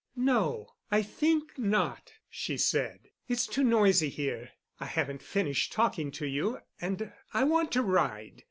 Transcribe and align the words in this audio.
"No, 0.15 0.65
I 0.89 1.03
think 1.03 1.59
not," 1.59 2.13
she 2.27 2.57
said. 2.57 3.11
"It's 3.27 3.45
too 3.45 3.63
noisy 3.63 4.09
here. 4.09 4.49
I 4.79 4.85
haven't 4.87 5.21
finished 5.21 5.71
talking 5.73 6.09
to 6.13 6.25
you, 6.25 6.57
and 6.81 7.13
I 7.35 7.43
want 7.43 7.71
to 7.73 7.83
ride." 7.83 8.39